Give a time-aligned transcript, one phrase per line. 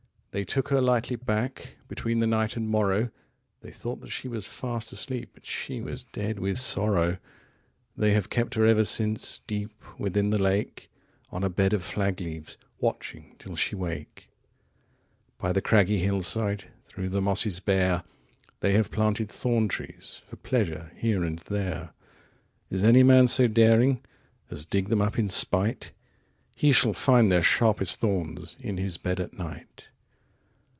[0.33, 3.11] They took her lightly back, Between the night and morrow,
[3.59, 7.17] They thought that she was fast asleep, 35 But she was dead with sorrow.
[7.97, 10.89] They have kept her ever since Deep within the lake,
[11.33, 14.29] On a bed of flag leaves, Watching till she wake.
[15.39, 18.03] 40 By the craggy hill side, Through the mosses bare,
[18.61, 21.91] They have planted thorn trees For pleasure here and there.
[22.69, 23.95] If any man so daring
[24.47, 25.91] 45 As dig them up in spite,
[26.55, 29.89] He shall find their sharpest thorns In his bed at night.